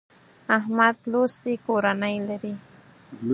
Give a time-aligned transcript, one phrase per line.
[0.57, 2.53] احمد لوستې کورنۍ لري.